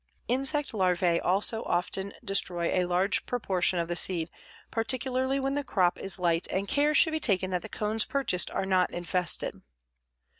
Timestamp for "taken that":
7.19-7.61